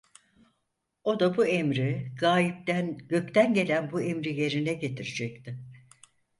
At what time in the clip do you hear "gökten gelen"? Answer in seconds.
2.97-3.91